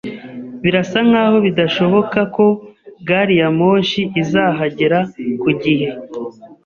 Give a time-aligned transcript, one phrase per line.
[0.63, 2.45] Birasa nkaho bidashoboka ko
[3.07, 4.99] gari ya moshi izahagera
[5.41, 5.87] ku gihe.